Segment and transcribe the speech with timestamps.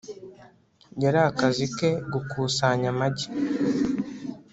[1.03, 3.27] yari akazi ke gukusanya amagi